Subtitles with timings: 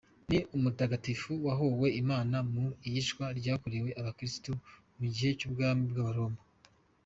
[0.29, 4.51] Ni umutagatifu wahowe Imana mu iyicwa ryakorewe abakirisitu
[4.97, 6.39] mu gihe cy’ubwami bw’Abaromani.